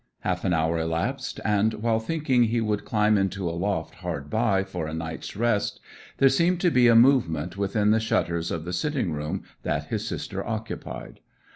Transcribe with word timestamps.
Half 0.21 0.43
an 0.45 0.51
hour 0.51 0.79
elapsed, 0.79 1.39
and, 1.45 1.75
while 1.75 1.99
thinking 1.99 2.45
he 2.45 2.59
would 2.59 2.85
climb 2.85 3.19
into 3.19 3.47
a 3.47 3.51
loft 3.53 3.93
hard 3.93 4.31
by 4.31 4.63
for 4.63 4.87
a 4.87 4.95
night's 4.95 5.35
rest, 5.35 5.79
there 6.17 6.27
seemed 6.27 6.59
to 6.61 6.71
be 6.71 6.87
a 6.87 6.95
movement 6.95 7.55
within 7.55 7.91
the 7.91 7.99
shutters 7.99 8.49
of 8.49 8.65
the 8.65 8.73
sitting 8.73 9.11
room 9.11 9.43
that 9.61 9.89
his 9.89 10.07
sister 10.07 10.43
occupied. 10.43 11.19